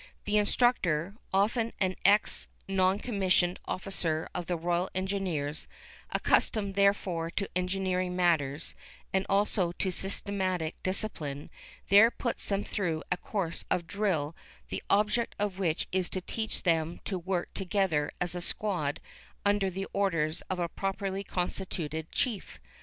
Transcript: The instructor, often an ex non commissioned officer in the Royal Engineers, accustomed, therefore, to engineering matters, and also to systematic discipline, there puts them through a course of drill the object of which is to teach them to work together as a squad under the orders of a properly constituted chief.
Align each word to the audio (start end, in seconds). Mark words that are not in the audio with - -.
The 0.25 0.37
instructor, 0.39 1.13
often 1.31 1.73
an 1.79 1.95
ex 2.03 2.47
non 2.67 2.97
commissioned 2.97 3.59
officer 3.65 4.27
in 4.33 4.43
the 4.45 4.57
Royal 4.57 4.89
Engineers, 4.95 5.67
accustomed, 6.09 6.73
therefore, 6.73 7.29
to 7.29 7.47
engineering 7.55 8.15
matters, 8.15 8.73
and 9.13 9.27
also 9.29 9.71
to 9.73 9.91
systematic 9.91 10.81
discipline, 10.81 11.51
there 11.89 12.09
puts 12.09 12.47
them 12.49 12.63
through 12.63 13.03
a 13.11 13.17
course 13.17 13.63
of 13.69 13.85
drill 13.85 14.35
the 14.69 14.81
object 14.89 15.35
of 15.37 15.59
which 15.59 15.87
is 15.91 16.09
to 16.09 16.21
teach 16.21 16.63
them 16.63 16.99
to 17.05 17.19
work 17.19 17.53
together 17.53 18.11
as 18.19 18.33
a 18.33 18.41
squad 18.41 18.99
under 19.45 19.69
the 19.69 19.85
orders 19.93 20.41
of 20.49 20.57
a 20.57 20.67
properly 20.67 21.23
constituted 21.23 22.11
chief. 22.11 22.59